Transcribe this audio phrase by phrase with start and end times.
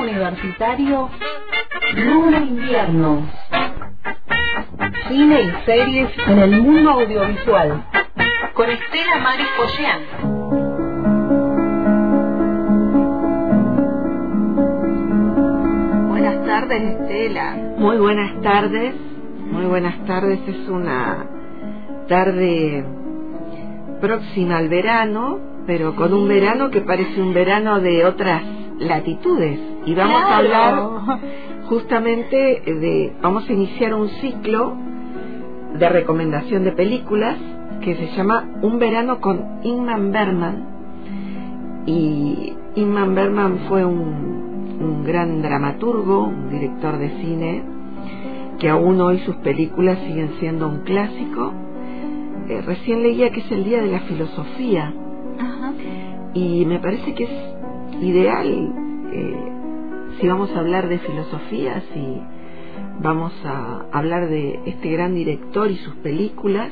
[0.00, 1.10] Universitario
[1.94, 3.28] Luna Invierno.
[5.08, 7.84] Cine y series en el mundo audiovisual.
[8.54, 9.46] Con Estela Maris.
[16.08, 17.56] Buenas tardes, Estela.
[17.76, 18.94] Muy buenas tardes.
[19.52, 20.40] Muy buenas tardes.
[20.46, 21.26] Es una
[22.08, 22.84] tarde
[24.00, 28.42] próxima al verano, pero con un verano que parece un verano de otras
[28.78, 29.69] latitudes.
[29.86, 31.20] Y vamos a hablar
[31.66, 34.76] justamente de, vamos a iniciar un ciclo
[35.78, 37.36] de recomendación de películas
[37.80, 40.66] que se llama Un verano con Ingman Berman.
[41.86, 47.62] Y Ingman Berman fue un, un gran dramaturgo, un director de cine,
[48.58, 51.54] que aún hoy sus películas siguen siendo un clásico.
[52.48, 54.92] Eh, recién leía que es el Día de la Filosofía
[55.38, 55.72] Ajá.
[56.34, 58.89] y me parece que es ideal
[60.20, 62.20] si vamos a hablar de filosofía, si
[63.00, 66.70] vamos a hablar de este gran director y sus películas,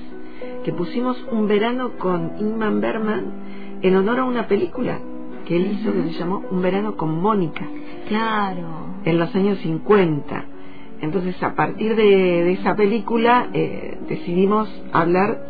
[0.65, 4.99] que pusimos un verano con Ingman Berman en honor a una película
[5.47, 7.67] que él hizo que se llamó Un verano con Mónica
[8.09, 8.67] Claro.
[9.05, 10.45] en los años 50.
[11.01, 15.41] Entonces, a partir de, de esa película, eh, decidimos hablar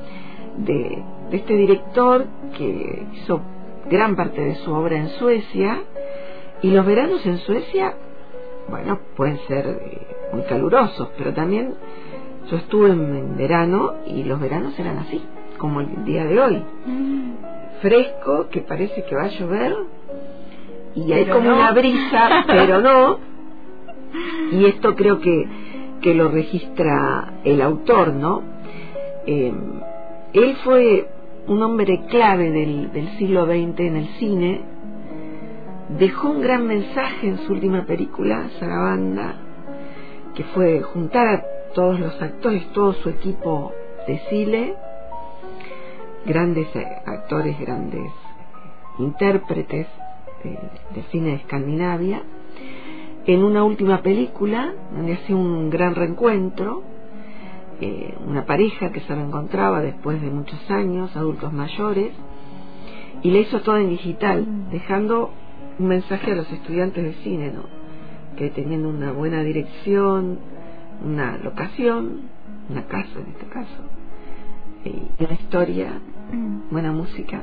[0.58, 3.40] de, de este director que hizo
[3.90, 5.80] gran parte de su obra en Suecia.
[6.62, 7.94] Y los veranos en Suecia,
[8.68, 11.74] bueno, pueden ser eh, muy calurosos, pero también
[12.50, 15.22] yo estuve en, en verano y los veranos eran así,
[15.58, 16.64] como el día de hoy.
[16.86, 17.32] Mm.
[17.80, 19.76] Fresco, que parece que va a llover,
[20.94, 21.56] y hay como no.
[21.56, 23.18] una brisa, pero no.
[24.52, 25.46] Y esto creo que,
[26.00, 28.42] que lo registra el autor, ¿no?
[29.26, 29.52] Eh,
[30.32, 31.08] él fue
[31.46, 34.60] un hombre clave del, del siglo XX en el cine,
[35.88, 39.34] dejó un gran mensaje en su última película, Sarabanda,
[40.34, 43.72] que fue juntar a todos los actores, todo su equipo
[44.06, 44.74] de cine,
[46.26, 46.68] grandes
[47.06, 48.12] actores, grandes
[48.98, 49.86] intérpretes
[50.44, 52.22] de, cine de Escandinavia,
[53.26, 56.82] en una última película donde hacía un gran reencuentro,
[57.80, 62.12] eh, una pareja que se reencontraba después de muchos años, adultos mayores,
[63.22, 65.30] y le hizo todo en digital, dejando
[65.78, 67.62] un mensaje a los estudiantes de cine, ¿no?
[68.36, 70.38] que teniendo una buena dirección,
[71.04, 72.22] una locación,
[72.70, 73.82] una casa en este caso,
[74.84, 76.00] y una historia,
[76.32, 76.70] Mm.
[76.70, 77.42] buena música,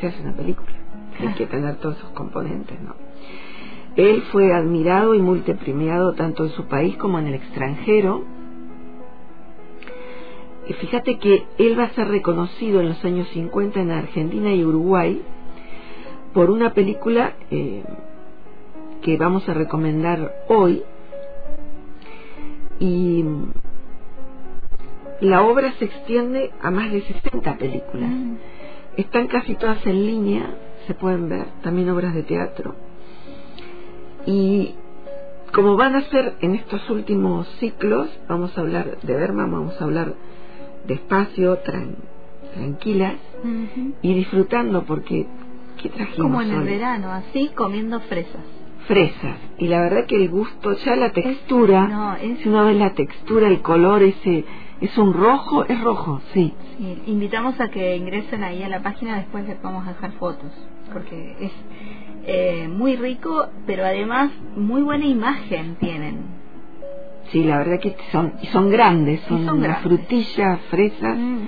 [0.00, 0.72] se hace una película.
[1.20, 2.94] Hay que tener todos esos componentes, ¿no?
[3.96, 8.24] Él fue admirado y multipremiado tanto en su país como en el extranjero.
[10.66, 14.64] Y fíjate que él va a ser reconocido en los años 50 en Argentina y
[14.64, 15.20] Uruguay
[16.34, 17.82] por una película eh,
[19.02, 20.82] que vamos a recomendar hoy.
[22.78, 23.24] Y
[25.20, 28.10] la obra se extiende a más de 60 películas.
[28.10, 28.36] Mm.
[28.96, 30.54] Están casi todas en línea,
[30.86, 32.74] se pueden ver, también obras de teatro.
[34.26, 34.74] Y
[35.52, 39.84] como van a ser en estos últimos ciclos, vamos a hablar de Berman, vamos a
[39.84, 40.14] hablar
[40.86, 41.96] despacio, tran-
[42.54, 43.14] tranquilas
[44.02, 45.26] y disfrutando porque
[45.82, 46.64] ¿qué trajimos Como en el hoy?
[46.66, 48.42] verano, así comiendo fresas.
[48.86, 49.36] Fresas.
[49.58, 52.94] Y la verdad que el gusto, ya la textura, no, es- si uno ve la
[52.94, 54.44] textura, el color, ese,
[54.80, 56.52] es un rojo, es rojo, sí.
[56.78, 60.50] Sí, invitamos a que ingresen ahí a la página, después les vamos a dejar fotos,
[60.92, 61.52] porque es
[62.26, 66.18] eh, muy rico, pero además muy buena imagen tienen.
[67.30, 69.82] Sí, la verdad que son, y son grandes, son, son unas grandes.
[70.06, 71.16] frutillas, fresas.
[71.16, 71.38] Mm.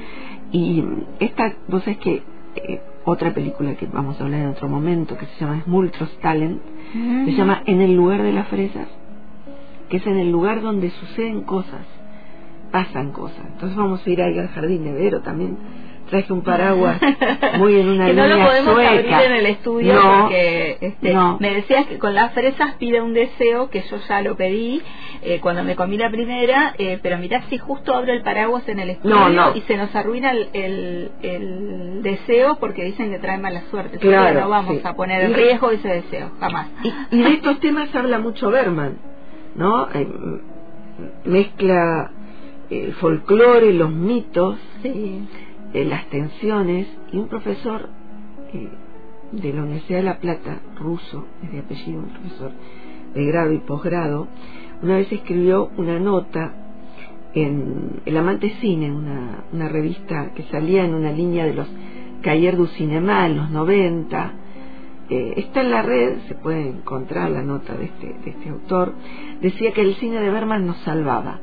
[0.53, 0.85] Y
[1.21, 2.23] esta, vos sabés que
[2.57, 6.61] eh, otra película que vamos a hablar en otro momento, que se llama Smultros Talent,
[6.93, 7.37] se Mm.
[7.37, 8.89] llama En el lugar de las fresas,
[9.89, 11.87] que es en el lugar donde suceden cosas,
[12.73, 13.45] pasan cosas.
[13.53, 15.57] Entonces vamos a ir ahí al jardín de Vero también.
[16.11, 17.01] Traje un paraguas
[17.59, 18.91] muy en una que no línea lo podemos sueca.
[18.91, 21.39] abrir en el estudio No, porque este, no.
[21.41, 24.83] me decías que con las fresas pide un deseo que yo ya lo pedí
[25.23, 28.81] eh, cuando me comí la primera, eh, pero mirá si justo abro el paraguas en
[28.81, 29.57] el estudio No, no.
[29.57, 33.99] y se nos arruina el, el, el deseo porque dicen que trae mala suerte.
[33.99, 34.83] Claro, no vamos sí.
[34.85, 36.69] a poner en riesgo ese deseo, jamás.
[36.83, 38.99] Y, y de estos temas habla mucho Berman,
[39.55, 39.89] ¿no?
[39.95, 40.07] Eh,
[41.25, 42.11] mezcla
[42.71, 45.27] el folclore, los mitos, Sí.
[45.75, 47.91] Eh, las tensiones, y un profesor
[48.53, 48.69] eh,
[49.33, 52.53] de la Universidad de La Plata, ruso, es de apellido, un profesor
[53.15, 54.29] de grado y posgrado,
[54.83, 56.55] una vez escribió una nota
[57.35, 61.69] en El Amante Cine, una, una revista que salía en una línea de los
[62.23, 64.33] Cahiers du Cinéma en los 90,
[65.11, 68.95] eh, está en la red, se puede encontrar la nota de este, de este autor,
[69.43, 71.41] decía que el cine de Berman nos salvaba.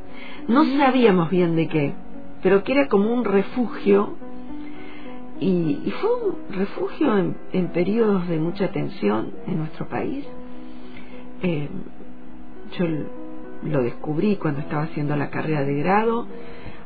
[0.48, 1.94] No sabíamos bien de qué,
[2.42, 4.16] pero que era como un refugio,
[5.40, 10.24] y, fue un refugio en, en, periodos de mucha tensión en nuestro país.
[11.42, 11.68] Eh,
[12.78, 12.86] yo
[13.64, 16.28] lo descubrí cuando estaba haciendo la carrera de grado,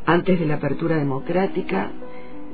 [0.05, 1.91] antes de la apertura democrática,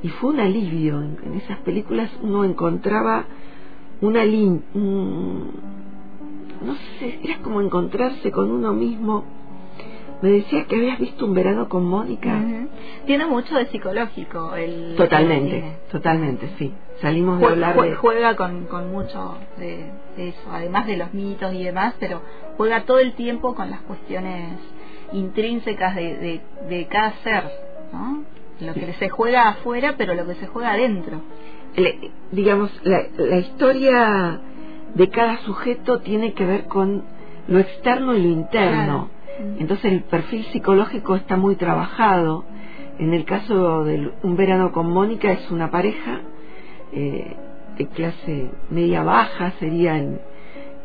[0.02, 1.00] y fue un alivio.
[1.00, 3.26] En, esas películas uno encontraba
[4.00, 5.52] una línea, no
[6.98, 9.24] sé, era como encontrarse con uno mismo.
[10.22, 12.40] Me decía que habías visto un verano con Mónica.
[13.06, 14.94] Tiene mucho de psicológico el.
[14.96, 16.72] Totalmente, totalmente, sí.
[17.00, 17.96] Salimos de hablar de...
[17.96, 22.22] Juega con, con mucho de, eso, además de los mitos y demás, pero
[22.56, 24.60] juega todo el tiempo con las cuestiones
[25.12, 27.42] intrínsecas de, de, de cada ser,
[27.92, 28.22] ¿no?
[28.60, 31.20] Lo que se juega afuera, pero lo que se juega adentro.
[32.30, 34.40] digamos, la, la historia
[34.94, 37.02] de cada sujeto tiene que ver con
[37.48, 39.10] lo externo y lo interno.
[39.58, 42.44] Entonces el perfil psicológico está muy trabajado.
[42.98, 46.20] En el caso de Un verano con Mónica es una pareja
[46.92, 47.36] eh,
[47.78, 50.20] de clase media baja, sería en,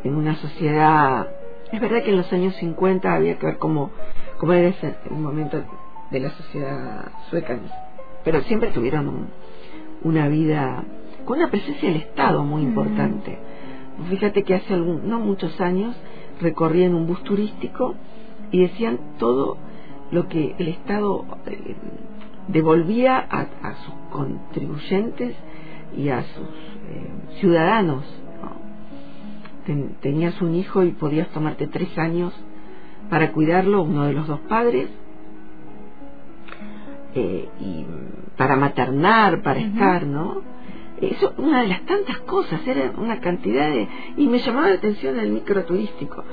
[0.04, 1.28] en, una sociedad...
[1.70, 3.90] Es verdad que en los años 50 había que ver cómo,
[4.38, 5.62] cómo era ese momento
[6.10, 7.58] de la sociedad sueca,
[8.24, 9.28] pero siempre tuvieron
[10.02, 10.82] una vida
[11.26, 13.38] con una presencia del Estado muy importante.
[14.08, 15.94] Fíjate que hace algún, no muchos años
[16.40, 17.94] recorrí en un bus turístico
[18.50, 19.56] y decían todo
[20.10, 21.76] lo que el Estado eh,
[22.48, 25.36] devolvía a, sus contribuyentes
[25.96, 27.10] y a sus eh,
[27.40, 28.04] ciudadanos.
[30.00, 32.32] tenías un hijo y podías tomarte tres años
[33.10, 34.88] para cuidarlo, uno de los dos padres,
[37.14, 37.86] eh, y
[38.36, 40.42] para maternar, para estar, ¿no?
[41.00, 43.88] Eso, una de las tantas cosas, era una cantidad de...
[44.16, 46.24] Y me llamaba la atención el micro turístico.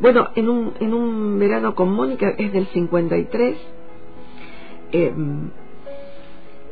[0.00, 3.56] Bueno, en un, en un verano con Mónica, es del 53,
[4.92, 5.12] eh,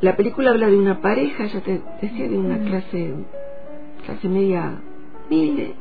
[0.01, 3.15] la película habla de una pareja, ya te decía, de una clase,
[4.05, 4.81] clase media
[5.29, 5.75] humilde,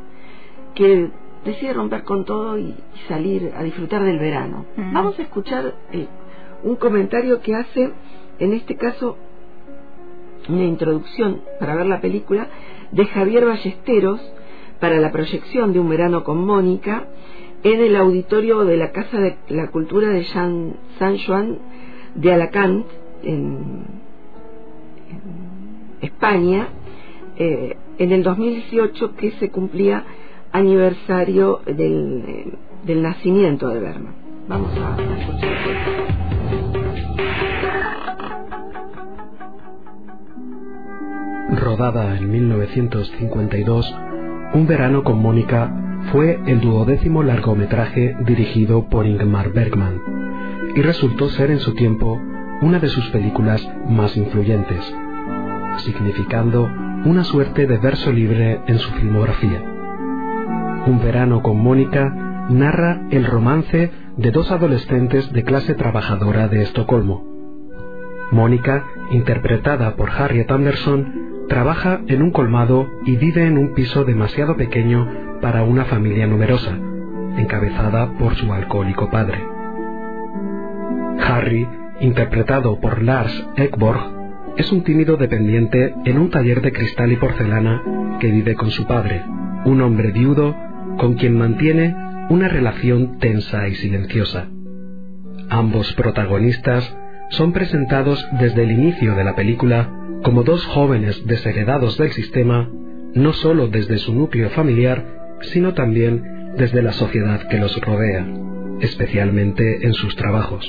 [0.75, 1.09] que
[1.45, 2.75] decide romper con todo y,
[3.07, 4.65] salir a disfrutar del verano.
[4.77, 6.07] Vamos a escuchar el
[6.63, 7.91] un comentario que hace,
[8.39, 9.17] en este caso,
[10.49, 12.47] una introducción para ver la película
[12.91, 14.21] de Javier Ballesteros
[14.79, 17.07] para la proyección de Un verano con Mónica
[17.63, 20.75] en el auditorio de la Casa de la Cultura de San
[21.25, 21.59] Juan
[22.15, 22.85] de Alacant,
[23.23, 23.85] en,
[26.01, 26.67] España,
[27.37, 30.03] eh, en el 2018 que se cumplía
[30.51, 34.13] aniversario del, nacimiento de Berna.
[34.47, 36.60] Vamos a escuchar.
[41.51, 43.95] Rodada en 1952,
[44.53, 45.71] Un verano con Mónica
[46.11, 50.01] fue el duodécimo largometraje dirigido por Ingmar Bergman
[50.75, 52.19] y resultó ser en su tiempo
[52.61, 54.93] una de sus películas más influyentes,
[55.77, 56.69] significando
[57.05, 59.61] una suerte de verso libre en su filmografía.
[60.87, 62.09] Un verano con Mónica
[62.49, 67.25] narra el romance de dos adolescentes de clase trabajadora de Estocolmo.
[68.31, 74.55] Mónica, interpretada por Harriet Anderson, trabaja en un colmado y vive en un piso demasiado
[74.55, 75.05] pequeño
[75.41, 76.79] para una familia numerosa,
[77.35, 79.43] encabezada por su alcohólico padre.
[81.19, 81.67] Harry,
[81.99, 83.99] interpretado por Lars Ekborg,
[84.55, 87.83] es un tímido dependiente en un taller de cristal y porcelana
[88.21, 89.21] que vive con su padre,
[89.65, 90.55] un hombre viudo
[90.97, 91.93] con quien mantiene
[92.29, 94.47] una relación tensa y silenciosa.
[95.49, 96.95] Ambos protagonistas
[97.27, 102.69] son presentados desde el inicio de la película como dos jóvenes desheredados del sistema,
[103.13, 108.27] no sólo desde su núcleo familiar, sino también desde la sociedad que los rodea,
[108.81, 110.65] especialmente en sus trabajos.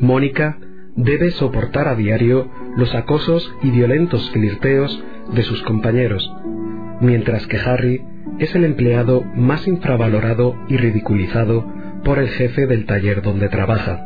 [0.00, 0.58] Mónica
[0.96, 5.02] debe soportar a diario los acosos y violentos flirteos
[5.32, 6.30] de sus compañeros,
[7.00, 8.02] mientras que Harry
[8.38, 11.66] es el empleado más infravalorado y ridiculizado
[12.04, 14.00] por el jefe del taller donde trabaja.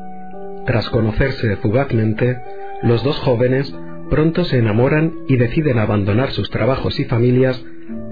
[0.67, 2.39] Tras conocerse fugazmente,
[2.83, 3.75] los dos jóvenes
[4.15, 7.61] pronto se enamoran y deciden abandonar sus trabajos y familias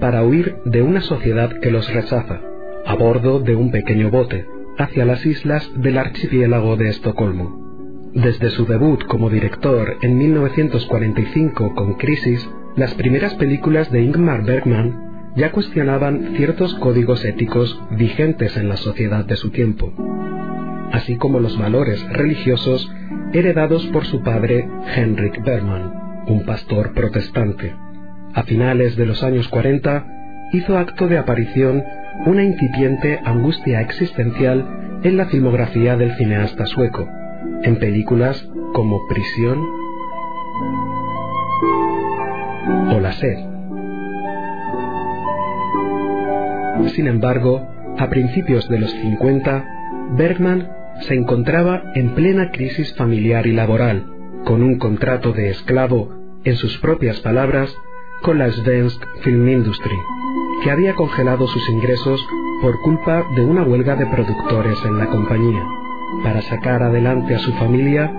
[0.01, 2.41] para huir de una sociedad que los rechaza,
[2.85, 4.45] a bordo de un pequeño bote,
[4.77, 8.11] hacia las islas del archipiélago de Estocolmo.
[8.13, 15.31] Desde su debut como director en 1945 con Crisis, las primeras películas de Ingmar Bergman
[15.37, 19.93] ya cuestionaban ciertos códigos éticos vigentes en la sociedad de su tiempo,
[20.93, 22.89] así como los valores religiosos
[23.33, 27.75] heredados por su padre Henrik Bergman, un pastor protestante.
[28.35, 30.05] A finales de los años 40,
[30.53, 31.83] hizo acto de aparición
[32.27, 37.09] una incipiente angustia existencial en la filmografía del cineasta sueco,
[37.63, 39.59] en películas como Prisión
[42.91, 43.37] o La sed.
[46.93, 49.65] Sin embargo, a principios de los 50,
[50.15, 54.05] Bergman se encontraba en plena crisis familiar y laboral,
[54.45, 56.09] con un contrato de esclavo,
[56.43, 57.75] en sus propias palabras,
[58.21, 59.97] con la Svensk Film Industry,
[60.63, 62.25] que había congelado sus ingresos
[62.61, 65.63] por culpa de una huelga de productores en la compañía.
[66.23, 68.11] Para sacar adelante a su familia,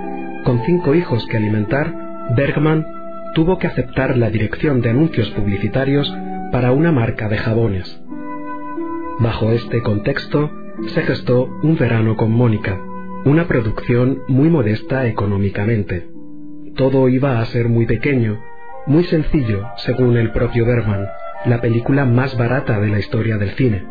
[0.45, 1.95] con cinco hijos que alimentar,
[2.37, 2.87] Bergman
[3.35, 6.12] tuvo que aceptar la dirección de anuncios publicitarios
[6.52, 8.00] para una marca de jabones.
[9.19, 10.50] Bajo este contexto,
[10.88, 12.81] se gestó Un verano con Mónica,
[13.25, 16.09] una producción muy modesta económicamente.
[16.76, 18.40] Todo iba a ser muy pequeño,
[18.87, 21.07] muy sencillo, según el propio Bergman,
[21.47, 23.85] la película más barata de la historia del cine.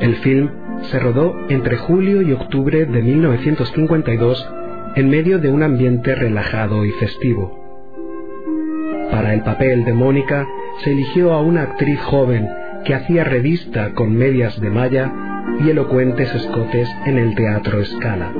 [0.00, 0.50] El film
[0.90, 4.50] se rodó entre julio y octubre de 1952
[4.96, 7.58] en medio de un ambiente relajado y festivo.
[9.10, 10.46] Para el papel de Mónica
[10.82, 12.48] se eligió a una actriz joven
[12.84, 18.32] que hacía revista con medias de malla y elocuentes escotes en el Teatro Scala,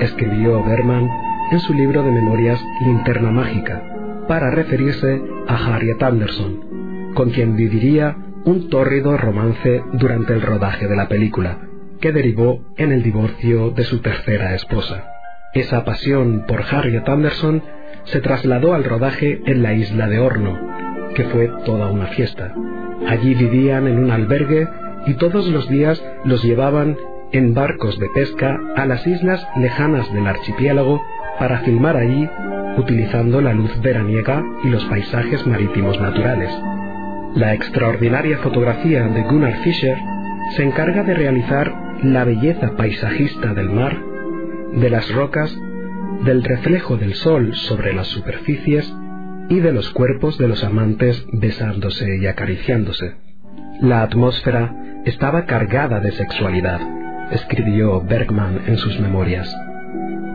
[0.00, 1.08] escribió Berman
[1.50, 3.82] en su libro de memorias Linterna Mágica,
[4.28, 10.96] para referirse a Harriet Anderson, con quien viviría un tórrido romance durante el rodaje de
[10.96, 11.58] la película,
[12.00, 15.04] que derivó en el divorcio de su tercera esposa.
[15.54, 17.62] Esa pasión por Harriet Anderson
[18.04, 20.58] se trasladó al rodaje en la isla de Horno,
[21.14, 22.54] que fue toda una fiesta.
[23.06, 24.66] Allí vivían en un albergue
[25.06, 26.96] y todos los días los llevaban
[27.32, 31.02] en barcos de pesca a las islas lejanas del archipiélago
[31.38, 32.28] para filmar allí
[32.76, 36.50] utilizando la luz veraniega y los paisajes marítimos naturales.
[37.34, 39.98] La extraordinaria fotografía de Gunnar Fischer
[40.56, 43.96] se encarga de realizar la belleza paisajista del mar,
[44.74, 45.56] de las rocas,
[46.24, 48.92] del reflejo del sol sobre las superficies
[49.48, 53.14] y de los cuerpos de los amantes besándose y acariciándose.
[53.80, 56.80] La atmósfera estaba cargada de sexualidad,
[57.30, 59.52] escribió Bergman en sus memorias.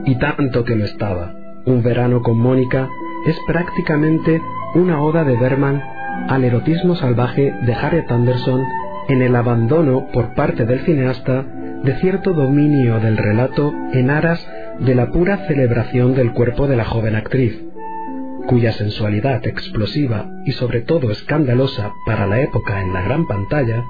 [0.05, 1.33] Y tanto que lo estaba.
[1.65, 2.89] Un verano con Mónica
[3.25, 4.41] es prácticamente
[4.75, 5.81] una oda de Bergman
[6.27, 8.63] al erotismo salvaje de Harriet Anderson
[9.07, 11.45] en el abandono por parte del cineasta
[11.83, 14.45] de cierto dominio del relato en aras
[14.79, 17.63] de la pura celebración del cuerpo de la joven actriz,
[18.47, 23.83] cuya sensualidad explosiva y sobre todo escandalosa para la época en la gran pantalla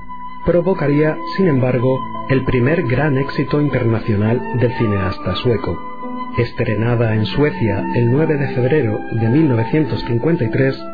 [0.47, 1.99] provocaría, sin embargo,
[2.29, 5.77] el primer gran éxito internacional del cineasta sueco.
[6.37, 10.85] Estrenada en Suecia el 9 de febrero de 1953,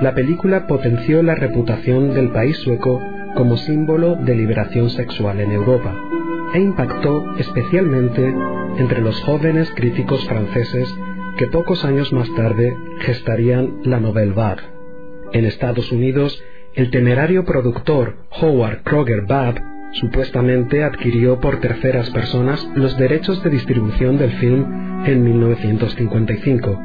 [0.00, 3.02] la película potenció la reputación del país sueco
[3.34, 5.94] como símbolo de liberación sexual en Europa
[6.54, 8.34] e impactó especialmente
[8.78, 10.88] entre los jóvenes críticos franceses
[11.36, 14.62] que pocos años más tarde gestarían la Nouvelle Vague.
[15.32, 16.42] En Estados Unidos,
[16.74, 19.60] el temerario productor Howard Kroger Babb
[19.92, 26.80] supuestamente adquirió por terceras personas los derechos de distribución del film en 1955,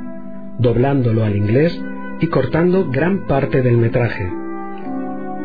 [0.60, 1.79] doblándolo al inglés
[2.20, 4.29] y cortando gran parte del metraje.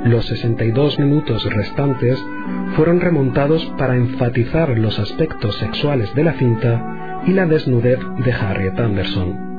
[0.04, 2.20] Los 62 minutos restantes
[2.74, 8.76] fueron remontados para enfatizar los aspectos sexuales de la cinta y la desnudez de Harriet
[8.80, 9.52] Anderson.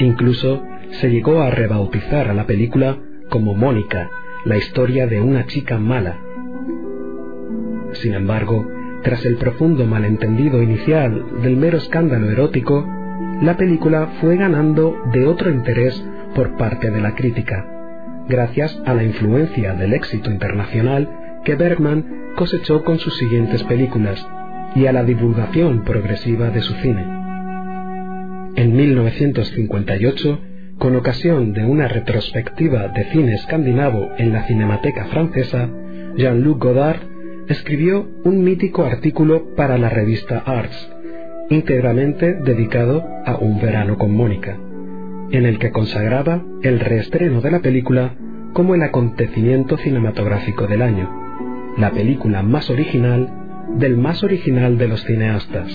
[0.00, 2.96] Incluso se llegó a rebautizar a la película
[3.28, 4.10] como Mónica,
[4.44, 6.18] la historia de una chica mala.
[7.92, 8.66] Sin embargo,
[9.02, 12.86] tras el profundo malentendido inicial del mero escándalo erótico,
[13.40, 16.02] la película fue ganando de otro interés
[16.34, 17.66] por parte de la crítica,
[18.28, 21.08] gracias a la influencia del éxito internacional
[21.44, 24.26] que Bergman cosechó con sus siguientes películas
[24.74, 27.04] y a la divulgación progresiva de su cine.
[28.56, 30.40] En 1958,
[30.78, 35.70] con ocasión de una retrospectiva de cine escandinavo en la Cinemateca Francesa,
[36.16, 37.00] Jean-Luc Godard
[37.48, 40.92] escribió un mítico artículo para la revista Arts,
[41.48, 44.58] íntegramente dedicado a Un verano con Mónica,
[45.30, 48.14] en el que consagraba el reestreno de la película
[48.52, 51.10] como el acontecimiento cinematográfico del año,
[51.78, 53.30] la película más original
[53.78, 55.68] del más original de los cineastas.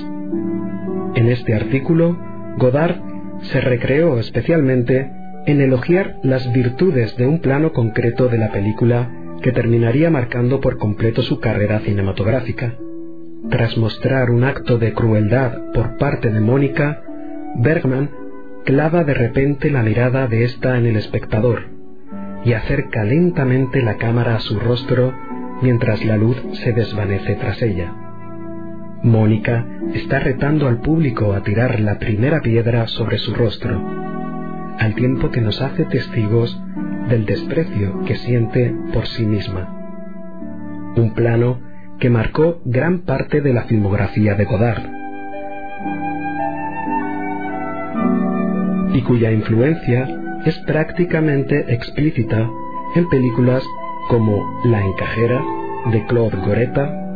[1.16, 2.18] En este artículo,
[2.58, 3.11] Godard
[3.44, 5.12] se recreó especialmente
[5.46, 9.10] en elogiar las virtudes de un plano concreto de la película
[9.42, 12.76] que terminaría marcando por completo su carrera cinematográfica.
[13.50, 17.02] Tras mostrar un acto de crueldad por parte de Mónica,
[17.56, 18.10] Bergman
[18.66, 21.64] clava de repente la mirada de ésta en el espectador,
[22.46, 25.14] y acerca lentamente la cámara a su rostro
[25.62, 28.11] mientras la luz se desvanece tras ella.
[29.04, 33.82] Mónica está retando al público a tirar la primera piedra sobre su rostro,
[34.80, 36.60] al tiempo que nos hace testigos
[37.10, 40.94] del desprecio que siente por sí misma.
[40.96, 41.60] Un plano
[42.00, 44.84] que marcó gran parte de la filmografía de Godard
[48.94, 50.08] y cuya influencia
[50.46, 52.50] es prácticamente explícita
[52.96, 53.64] en películas
[54.10, 55.42] como La encajera
[55.92, 57.11] de Claude Goretta,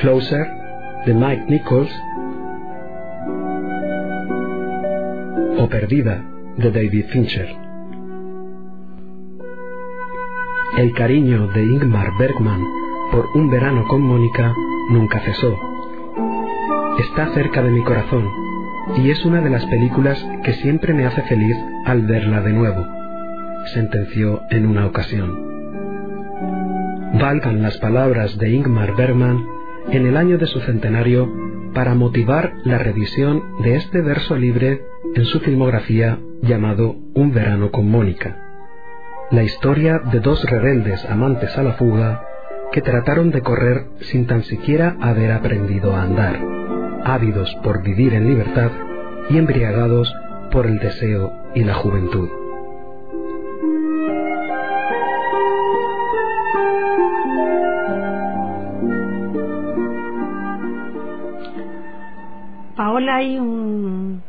[0.00, 0.46] Closer
[1.04, 1.90] de Mike Nichols
[5.58, 6.24] o Perdida
[6.56, 7.54] de David Fincher.
[10.78, 12.64] El cariño de Ingmar Bergman
[13.12, 14.54] por Un verano con Mónica
[14.88, 15.54] nunca cesó.
[16.98, 18.26] Está cerca de mi corazón
[18.96, 22.86] y es una de las películas que siempre me hace feliz al verla de nuevo,
[23.74, 25.50] sentenció en una ocasión.
[27.20, 29.59] Valgan las palabras de Ingmar Bergman
[29.90, 31.30] en el año de su centenario
[31.74, 34.82] para motivar la revisión de este verso libre
[35.14, 38.36] en su filmografía llamado Un verano con Mónica,
[39.30, 42.24] la historia de dos rebeldes amantes a la fuga
[42.72, 46.40] que trataron de correr sin tan siquiera haber aprendido a andar,
[47.04, 48.70] ávidos por vivir en libertad
[49.28, 50.12] y embriagados
[50.50, 52.39] por el deseo y la juventud.
[63.20, 64.22] Hay un,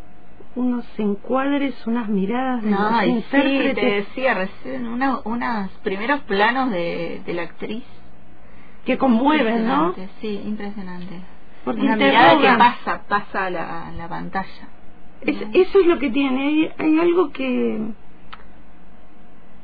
[0.56, 6.72] unos encuadres, unas miradas de los Ay, sí, te decía recién, una, unos primeros planos
[6.72, 7.84] de, de la actriz.
[8.86, 9.94] que conmueven, ¿no?
[10.22, 11.20] Sí, impresionante.
[11.64, 14.68] Porque Una mirada que pasa, pasa a la, a la pantalla.
[15.22, 16.42] Es- eso es lo que tiene.
[16.48, 17.76] Hay, hay algo que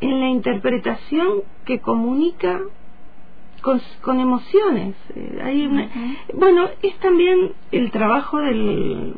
[0.02, 1.28] en la interpretación
[1.66, 2.60] que comunica
[3.68, 4.96] con, con emociones.
[5.16, 5.90] Eh, hay una-
[6.34, 9.14] Bueno, es también el trabajo del,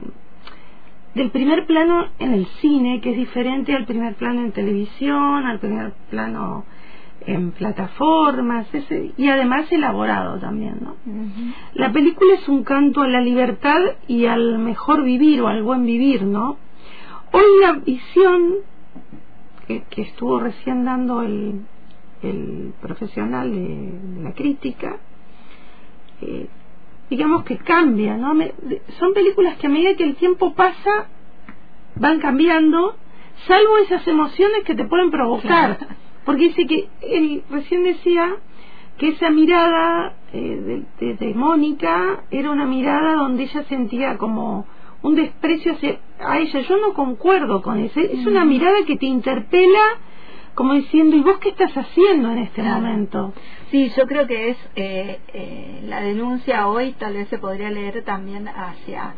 [1.14, 5.60] del primer plano en el cine, que es diferente al primer plano en televisión, al
[5.60, 6.66] primer plano
[7.28, 10.96] en plataformas, ese- y además elaborado también, ¿no?
[11.74, 15.86] La película es un canto a la libertad y al mejor vivir o al buen
[15.86, 16.58] vivir, ¿no?
[17.32, 18.54] Hoy la visión
[19.68, 21.62] que, que estuvo recién dando el,
[22.24, 24.98] el profesional de, la crítica,
[26.22, 26.48] eh,
[27.10, 28.34] digamos que cambia, ¿no?
[28.34, 31.08] Me- de- son películas que a medida que el tiempo pasa
[31.96, 32.96] van cambiando,
[33.48, 35.78] salvo esas emociones que te pueden provocar.
[36.26, 38.36] Porque dice que él recién decía
[38.98, 44.66] que esa mirada eh, de, de- de Mónica era una mirada donde ella sentía como
[45.02, 46.60] un desprecio hacia a ella.
[46.60, 48.00] Yo no concuerdo con eso.
[48.02, 49.80] Es una mirada que te interpela
[50.60, 52.82] como diciendo, ¿y vos qué estás haciendo en este Claro.
[52.82, 53.34] momento?
[53.72, 58.04] Sí, yo creo que es eh, eh, la denuncia hoy tal vez se podría leer
[58.04, 59.16] también hacia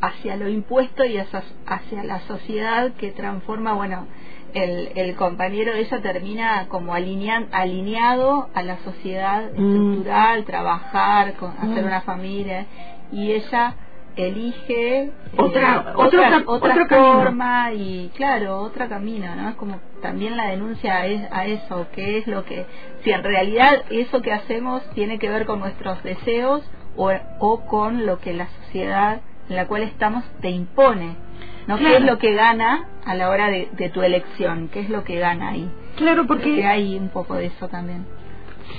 [0.00, 4.06] hacia lo impuesto y hacia, hacia la sociedad que transforma, bueno,
[4.52, 11.50] el, el compañero de ella termina como alinean- alineado a la sociedad estructural, trabajar, con,
[11.58, 11.86] hacer Mm.
[11.86, 12.66] una familia
[13.10, 13.74] y ella
[14.16, 17.12] elige eh, Otra- otra, cam- otra camino.
[17.22, 21.86] forma y claro otro camino no es como también la denuncia a, es- a eso
[21.94, 22.66] que es lo que
[23.02, 26.62] si en realidad eso que hacemos tiene que ver con nuestros deseos
[26.96, 31.16] o, o con lo que la sociedad en la cual estamos te impone
[31.66, 34.90] no qué es lo que gana a la hora de, de tu elección qué es
[34.90, 38.04] lo que gana ahí Claro, porque porque hay un poco de eso también.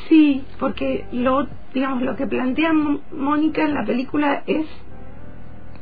[0.10, 2.74] Sí, porque lo, digamos, lo que plantea
[3.14, 4.66] Mónica en la película es,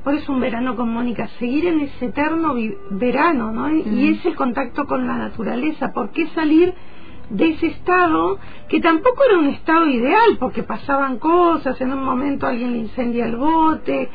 [0.03, 2.55] por eso un verano con Mónica, seguir en ese eterno
[2.91, 3.69] verano, ¿no?
[3.73, 4.13] Y, y Mm.
[4.13, 5.93] es el contacto con la naturaleza.
[5.93, 6.73] ¿Por qué salir
[7.29, 8.37] de ese estado
[8.67, 10.37] que tampoco era un estado ideal?
[10.39, 14.09] Porque pasaban cosas, en un momento alguien le incendia el bote.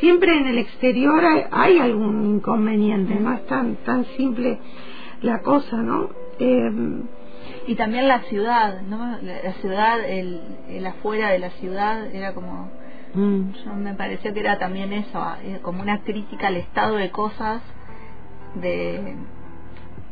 [0.00, 4.58] Siempre en el exterior hay, hay algún inconveniente, no es tan tan simple
[5.22, 6.08] la cosa, ¿no?
[6.38, 6.70] Eh,
[7.66, 12.34] y también la ciudad no la, la ciudad el, el afuera de la ciudad era
[12.34, 12.70] como
[13.14, 13.52] mm.
[13.64, 17.62] Yo me pareció que era también eso, eh, como una crítica al estado de cosas
[18.54, 19.16] de,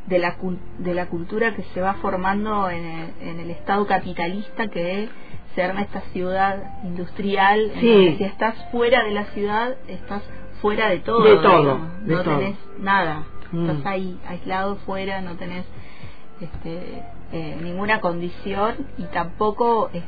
[0.06, 0.36] de, la,
[0.78, 5.08] de la cultura que se va formando en el, en el estado capitalista que
[5.54, 7.72] se arma esta ciudad industrial.
[7.80, 8.14] Sí.
[8.18, 10.22] si estás fuera de la ciudad, estás
[10.60, 11.22] fuera de todo.
[11.22, 12.38] De todo, de no todo.
[12.38, 13.24] tenés nada.
[13.50, 13.68] Mm.
[13.70, 15.66] Estás ahí aislado fuera, no tenés
[16.40, 20.02] este, eh, ninguna condición y tampoco eh,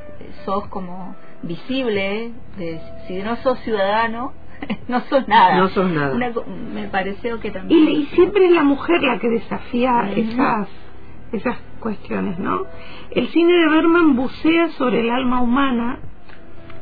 [0.44, 1.14] sos como
[1.46, 4.33] visible, de, si no sos ciudadano,
[4.88, 5.59] no sos nada.
[5.59, 6.14] No sos nada.
[6.14, 6.33] Una
[6.74, 7.88] me pareció que también.
[7.88, 10.68] Y, y siempre es la mujer la que desafía esas,
[11.33, 12.66] esas cuestiones, ¿no?
[13.11, 15.98] El cine de Berman bucea sobre el alma humana,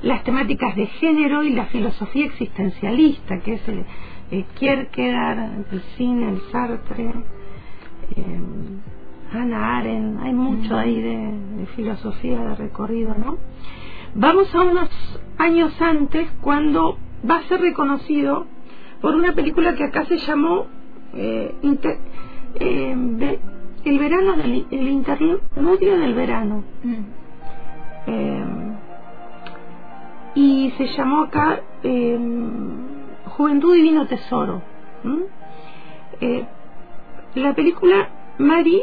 [0.03, 3.85] las temáticas de género y la filosofía existencialista, que es el,
[4.31, 7.13] el Kierkegaard, el cine, el Sartre,
[8.17, 8.41] eh,
[9.33, 11.17] Hannah Arendt, hay mucho ahí de,
[11.57, 13.39] de filosofía de recorrido, ¿no?
[14.15, 14.91] Vamos a unos
[15.39, 16.99] años antes cuando
[17.29, 18.47] va a ser reconocido
[19.01, 20.67] por una película que acá se llamó
[21.15, 21.99] eh, inter-
[22.61, 23.39] eh,
[23.85, 26.63] El verano del el interludio del verano.
[26.85, 26.95] Mm.
[28.07, 28.45] Eh,
[30.35, 31.61] y se llamó acá
[33.37, 34.63] Juventud Divino Tesoro.
[37.35, 38.83] la película Mari,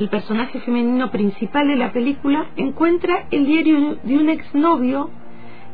[0.00, 5.10] el personaje femenino principal de la película, encuentra el diario de un exnovio.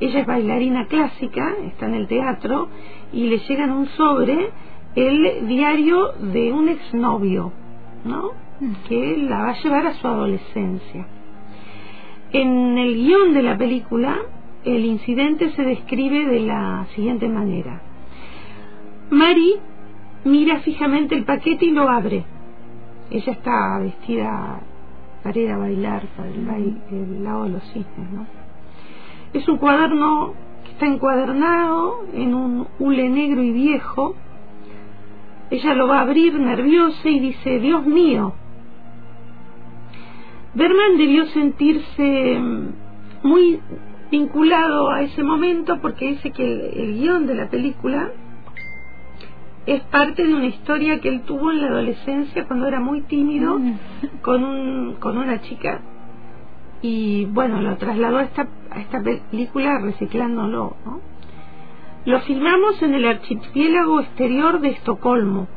[0.00, 2.68] Ella es bailarina clásica, está en el teatro,
[3.12, 4.50] y le llegan un sobre
[4.96, 7.52] el diario de un exnovio,
[8.04, 8.32] ¿no?
[8.88, 11.06] Que la va a llevar a su adolescencia.
[12.32, 14.18] En el guion de la película,
[14.64, 17.80] el incidente se describe de la siguiente manera.
[19.10, 19.54] Mari
[20.24, 22.24] mira fijamente el paquete y lo abre.
[23.10, 24.60] Ella está vestida
[25.22, 26.76] para ir a bailar para el, baile,
[27.22, 28.26] lado de los cisnes, ¿no?
[29.32, 34.14] Es un cuaderno que está encuadernado en un hule negro y viejo.
[35.50, 38.34] Ella lo va a abrir nerviosa y dice, Dios mío,
[40.54, 42.68] Berman debió sentirse mm,
[43.22, 43.60] muy
[44.10, 48.10] vinculado a ese momento porque dice que el, el guion de la película
[49.66, 53.58] es parte de una historia que él tuvo en la adolescencia cuando era muy tímido
[54.22, 55.80] con, un, con una chica
[56.82, 60.76] y bueno, lo trasladó a esta, a esta película reciclándolo.
[60.84, 61.00] ¿no?
[62.04, 65.48] Lo filmamos en el archipiélago exterior de Estocolmo.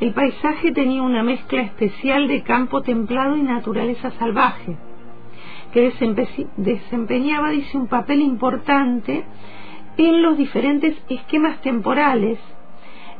[0.00, 4.76] El paisaje tenía una mezcla especial de campo templado y naturaleza salvaje,
[5.72, 9.24] que desempe- desempeñaba, dice, un papel importante
[9.96, 12.38] en los diferentes esquemas temporales,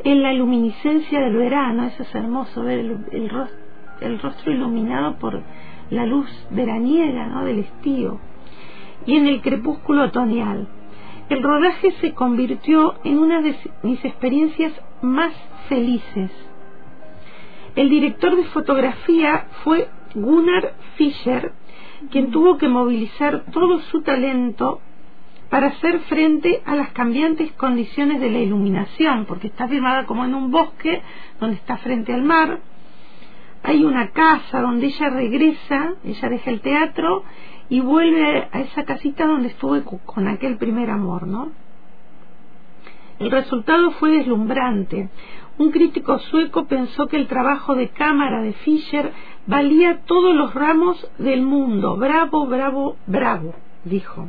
[0.04, 3.54] en la luminiscencia del verano, eso es hermoso ver el, el ros-
[4.00, 5.42] el rostro iluminado por
[5.90, 7.44] la luz veraniega ¿no?
[7.44, 8.18] del estío,
[9.06, 10.68] y en el crepúsculo otoñal.
[11.28, 15.32] El rodaje se convirtió en una de mis experiencias más
[15.68, 16.30] felices.
[17.76, 21.52] El director de fotografía fue Gunnar Fischer,
[22.10, 24.80] quien tuvo que movilizar todo su talento
[25.50, 30.34] para hacer frente a las cambiantes condiciones de la iluminación, porque está filmada como en
[30.34, 31.02] un bosque
[31.40, 32.60] donde está frente al mar.
[33.62, 37.24] Hay una casa donde ella regresa, ella deja el teatro
[37.70, 41.50] y vuelve a esa casita donde estuvo co- con aquel primer amor, ¿no?
[43.18, 45.08] El resultado fue deslumbrante.
[45.58, 49.12] Un crítico sueco pensó que el trabajo de cámara de Fischer
[49.46, 51.96] valía todos los ramos del mundo.
[51.96, 53.54] Bravo, bravo, bravo,
[53.88, 54.28] dijo.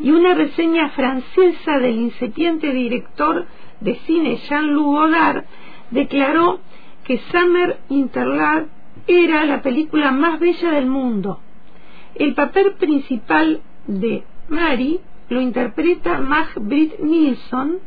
[0.00, 3.46] Y una reseña francesa del incipiente director
[3.80, 5.44] de cine Jean-Luc Godard
[5.90, 6.60] declaró
[7.04, 8.66] que Summer Interlude
[9.06, 11.40] era la película más bella del mundo.
[12.14, 17.78] El papel principal de Mary lo interpreta Mag Britt Nilsson,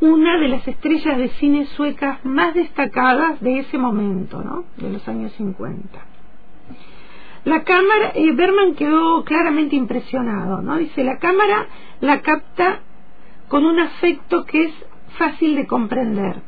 [0.00, 4.64] una de las estrellas de cine suecas más destacadas de ese momento, ¿no?
[4.76, 6.15] de los años 50.
[7.46, 10.76] La cámara, eh, Berman quedó claramente impresionado, ¿no?
[10.78, 11.68] Dice, la cámara
[12.00, 12.80] la capta
[13.48, 14.74] con un afecto que es
[15.16, 16.42] fácil de comprender.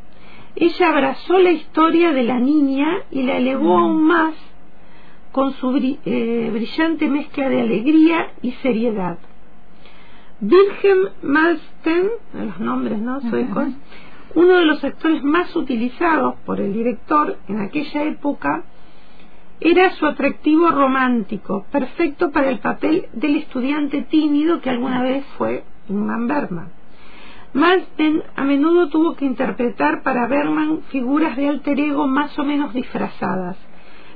[0.57, 4.35] Ella abrazó la historia de la niña y la elevó aún más
[5.31, 9.19] con su bri- eh, brillante mezcla de alegría y seriedad.
[10.41, 13.69] Wilhelm Malmsten, los nombres no suecos,
[14.35, 18.65] uno de los actores más utilizados por el director en aquella época,
[19.61, 25.65] era su atractivo romántico, perfecto para el papel del estudiante tímido que alguna vez fue
[25.89, 26.69] Ingmar Bergman.
[27.55, 32.73] Malmsten a menudo tuvo que interpretar para Bergman figuras de alter ego más o menos
[32.73, 33.57] disfrazadas,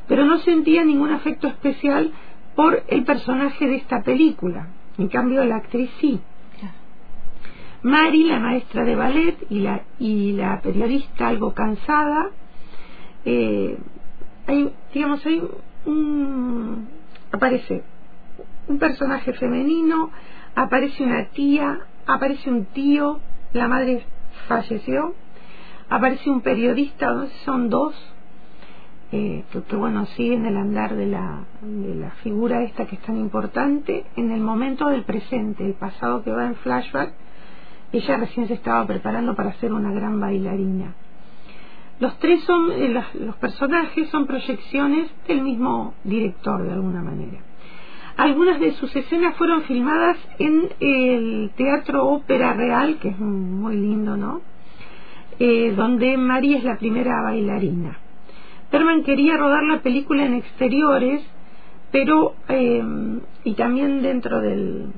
[0.07, 2.13] pero no sentía ningún afecto especial
[2.55, 4.69] por el personaje de esta película.
[4.99, 6.21] En cambio, la actriz sí.
[7.83, 12.31] Mari, la maestra de ballet y la, y la periodista algo cansada,
[13.25, 13.77] eh,
[14.47, 15.43] hay, digamos, hay
[15.87, 16.89] un,
[17.31, 17.83] aparece
[18.69, 20.11] un personaje femenino,
[20.55, 23.21] aparece una tía, aparece un tío,
[23.53, 24.05] la madre
[24.49, 25.15] falleció,
[25.89, 27.95] aparece un periodista, son dos,
[29.13, 33.03] eh, que, que, bueno, siguen el andar de la, de la figura esta que es
[33.03, 37.13] tan importante en el momento del presente, el pasado que va en flashback
[37.93, 40.95] ella recién se estaba preparando para ser una gran bailarina.
[42.01, 47.39] Los tres son, eh, los, los personajes son proyecciones del mismo director de alguna manera.
[48.17, 54.17] Algunas de sus escenas fueron filmadas en el Teatro Ópera Real, que es muy lindo,
[54.17, 54.43] ¿no?
[55.39, 57.99] Eh, donde María es la primera bailarina.
[58.71, 61.23] Berman quería rodar la película en exteriores,
[61.91, 62.83] pero eh,
[63.45, 64.93] y también dentro del,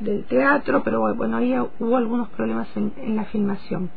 [0.00, 3.90] del teatro, pero bueno, ahí hubo algunos problemas en, en la filmación.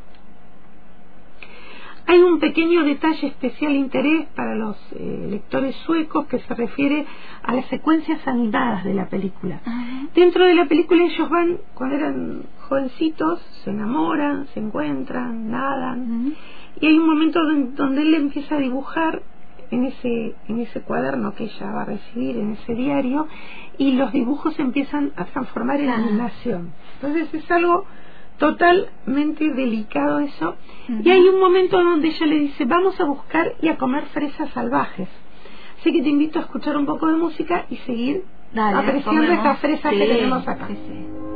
[2.09, 7.05] Hay un pequeño detalle especial interés para los eh, lectores suecos que se refiere
[7.43, 9.59] a las secuencias animadas de la película.
[10.15, 16.33] Dentro de la película ellos van, cuando eran jovencitos, se enamoran, se encuentran, nadan,
[16.79, 17.41] y hay un momento
[17.75, 19.21] donde, él empieza a dibujar
[19.71, 23.27] en ese, en ese cuaderno que ella va a recibir, en ese diario,
[23.77, 26.71] y los dibujos empiezan a transformar en animación.
[27.01, 27.85] Entonces es algo
[28.37, 30.55] totalmente delicado eso.
[31.03, 34.49] Y hay un momento donde ella le dice, vamos a buscar y a comer fresas
[34.51, 35.07] salvajes.
[35.79, 38.23] Así que te invito a escuchar un poco de música y seguir
[38.53, 40.67] Dale, apreciando estas fresas que tenemos acá.
[40.67, 41.26] sí, sí.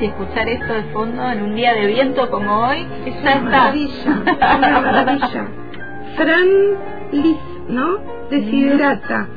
[0.00, 2.86] Y escuchar esto de fondo en un día de viento como hoy.
[3.06, 3.50] Es ya una está.
[3.50, 5.48] maravilla, una maravilla.
[6.16, 6.48] Fran
[7.12, 7.98] Lis, ¿no?
[8.30, 9.28] Desiderata.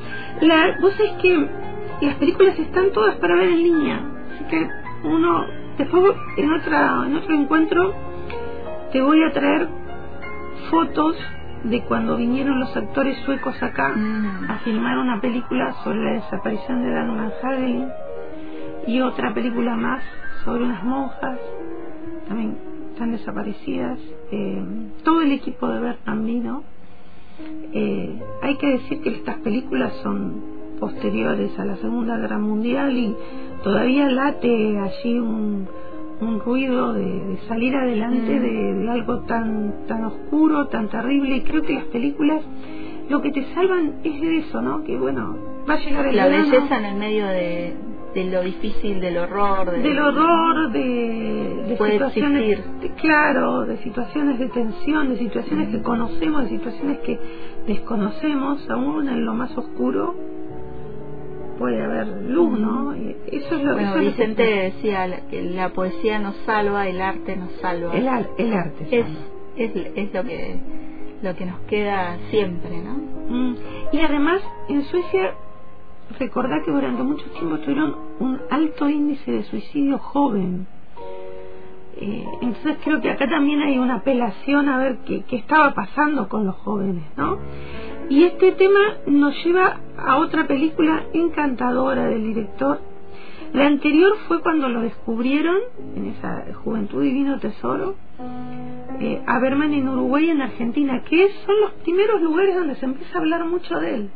[0.41, 1.47] La, vos es que
[2.01, 4.01] las películas están todas para ver en línea.
[4.35, 4.67] Así que
[5.05, 5.45] uno,
[5.77, 6.03] después
[6.37, 7.93] en, otra, en otro encuentro,
[8.91, 9.67] te voy a traer
[10.69, 11.15] fotos
[11.63, 14.49] de cuando vinieron los actores suecos acá Mm.
[14.51, 17.87] a filmar una película sobre la desaparición de Dagmar Hagelin
[18.85, 20.03] y otra película más
[20.45, 21.39] sobre unas monjas
[22.27, 22.57] también
[22.91, 23.99] están desaparecidas
[24.31, 24.63] eh,
[25.03, 26.63] todo el equipo de Bertrand vino
[27.73, 30.41] eh, hay que decir que estas películas son
[30.79, 33.15] posteriores a la Segunda Guerra Mundial y
[33.63, 35.67] todavía late allí un,
[36.21, 38.41] un ruido de, de salir adelante Mm.
[38.41, 42.41] de, de algo tan tan oscuro, tan terrible y creo que las películas
[43.09, 44.83] lo que te salvan es de eso, ¿no?
[44.83, 45.35] Que bueno,
[45.69, 47.73] va a llegar el La verano, belleza en el medio de,
[48.13, 49.71] de lo difícil, del horror.
[49.71, 55.69] de- del horror, de, de Puede situaciones, de- claro, de situaciones de tensión, de situaciones
[55.69, 57.19] que conocemos, de situaciones que
[57.67, 60.13] desconocemos, aún en lo más oscuro
[61.57, 62.93] puede haber luz, ¿no?
[62.93, 66.87] Eso es lo, Bueno, eso es lo que- Vicente decía que la poesía nos salva,
[66.87, 67.93] el arte nos salva.
[67.95, 68.87] el, ar- el arte.
[68.91, 69.05] es,
[69.55, 70.59] es, es lo que
[71.21, 72.95] lo que nos queda siempre, ¿no?
[73.29, 73.55] Mm.
[73.93, 75.35] Y además, en Suecia,
[76.19, 80.67] recordá que durante mucho tiempo tuvieron un alto índice de suicidio joven.
[81.95, 86.27] Eh, entonces creo que acá también hay una apelación a ver qué, qué estaba pasando
[86.27, 87.37] con los jóvenes, ¿no?
[88.09, 92.79] Y este tema nos lleva a otra película encantadora del director,
[93.53, 95.57] La anterior fue cuando lo descubrieron,
[95.95, 97.93] en esa Juventud Divino Tesoro,
[98.99, 102.85] eh, a Berman en Uruguay y en Argentina, que son los primeros lugares donde se
[102.85, 104.09] empieza a hablar mucho de él.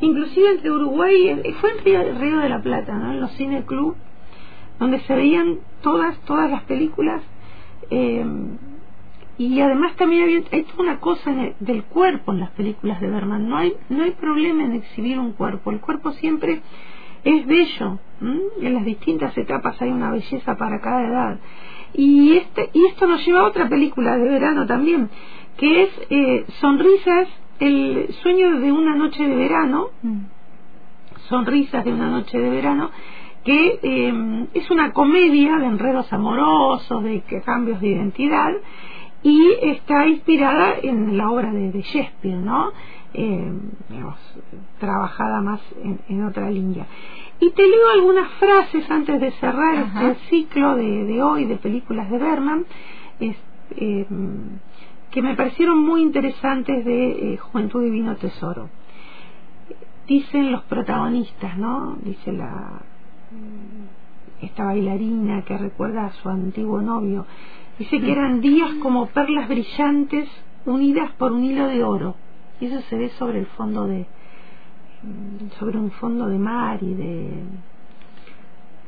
[0.00, 3.12] Inclusive entre Uruguay, eh, fue en Río, Río de la Plata, ¿no?
[3.12, 3.96] en los cine club,
[4.78, 7.22] donde se veían todas, todas las películas.
[7.90, 8.24] Eh,
[9.36, 13.46] y además también había, hay toda una cosa del cuerpo en las películas de Berman.
[13.46, 15.70] No hay, no hay problema en exhibir un cuerpo.
[15.70, 16.62] El cuerpo siempre
[17.24, 17.98] es bello.
[18.60, 21.38] En las distintas etapas hay una belleza para cada edad.
[21.94, 25.10] Y, este, y esto nos lleva a otra película de verano también,
[25.56, 27.28] que es eh, Sonrisas,
[27.58, 30.18] el sueño de una noche de verano, mm.
[31.28, 32.90] Sonrisas de una noche de verano,
[33.44, 38.52] que eh, es una comedia de enredos amorosos, de cambios de identidad,
[39.22, 42.72] y está inspirada en la obra de, de Shakespeare, ¿no?
[43.12, 43.52] Eh,
[44.78, 45.60] trabajada más
[46.08, 46.86] en, otra línea.
[47.40, 52.18] Y te leo algunas frases antes de cerrar este ciclo de, hoy de películas de
[52.18, 52.64] Berman,
[53.18, 54.06] eh,
[55.10, 58.68] que me parecieron muy interesantes de eh, Juventud Divino Tesoro.
[60.06, 61.96] Dicen los protagonistas, ¿no?
[62.02, 62.82] Dice la
[64.40, 67.26] esta bailarina que recuerda a su antiguo novio.
[67.78, 70.28] Dice que eran días como perlas brillantes
[70.64, 72.14] unidas por un hilo de oro
[72.60, 74.06] y eso se ve sobre el fondo de
[75.58, 77.30] sobre un fondo de mar y de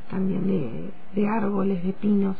[0.09, 2.37] también de, de árboles, de pinos,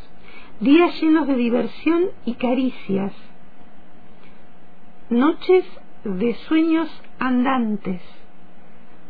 [0.60, 3.14] días llenos de diversión y caricias,
[5.10, 5.66] noches
[6.04, 8.02] de sueños andantes.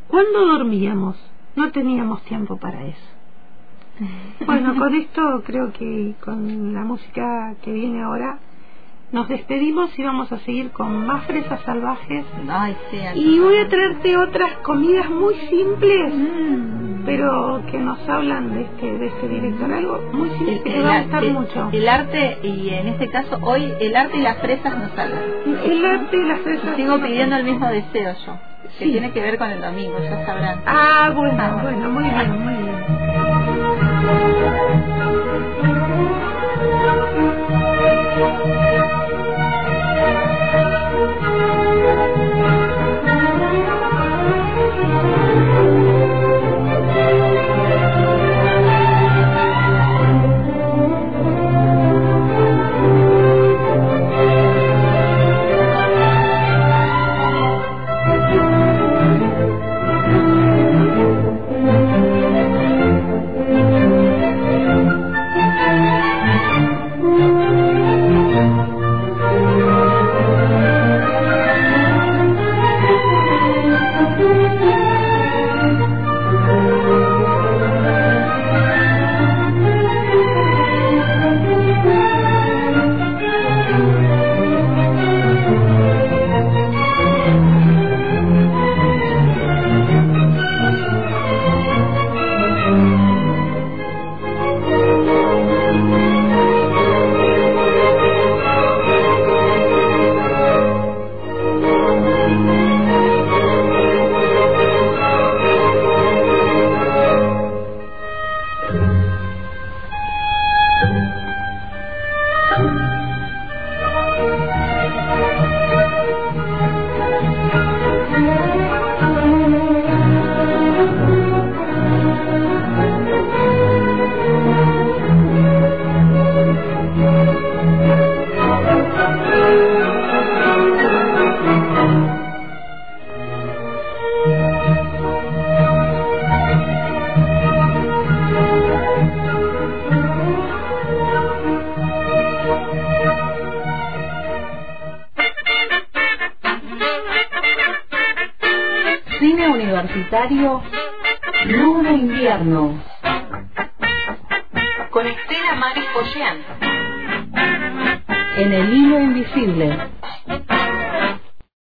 [0.07, 1.17] ¿Cuándo dormíamos?
[1.55, 3.13] No teníamos tiempo para eso.
[4.45, 8.39] Bueno, con esto creo que con la música que viene ahora
[9.13, 12.26] nos despedimos y vamos a seguir con más fresas salvajes.
[13.13, 17.06] y voy a traerte otras comidas muy simples, mm.
[17.06, 19.71] pero que nos hablan de este, de este director.
[19.71, 21.69] Algo muy simple que va a gustar mucho.
[21.71, 25.21] El arte, y en este caso hoy, el arte y las fresas nos hablan.
[25.63, 26.76] El arte y las fresas.
[26.76, 28.38] Sigo pidiendo el mismo deseo yo,
[28.80, 30.63] que tiene que ver con el domingo, ya sabrán.
[30.65, 33.53] Ah, bueno, ah, bueno, muy bien, muy bien.